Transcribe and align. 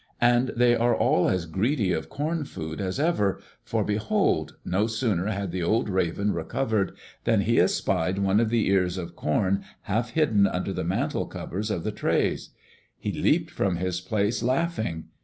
And 0.19 0.47
they 0.57 0.75
are 0.75 0.95
all 0.95 1.29
as 1.29 1.45
greedy 1.45 1.91
of 1.91 2.09
corn 2.09 2.43
food 2.43 2.81
as 2.81 2.99
ever, 2.99 3.39
for 3.63 3.83
behold! 3.83 4.55
No 4.65 4.87
sooner 4.87 5.27
had 5.27 5.51
the 5.51 5.61
old 5.61 5.89
Raven 5.89 6.33
recovered 6.33 6.97
than 7.23 7.41
he 7.41 7.59
espied 7.59 8.17
one 8.17 8.39
of 8.39 8.49
the 8.49 8.67
ears 8.67 8.97
of 8.97 9.15
corn 9.15 9.63
half 9.81 10.09
hidden 10.13 10.47
under 10.47 10.73
the 10.73 10.83
mantle 10.83 11.27
covers 11.27 11.69
of 11.69 11.83
the 11.83 11.91
trays. 11.91 12.49
He 12.97 13.11
leaped 13.11 13.51
from 13.51 13.75
his 13.75 14.01
place 14.01 14.41
laughing. 14.41 15.03